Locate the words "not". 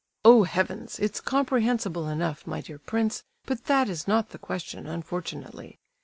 4.07-4.29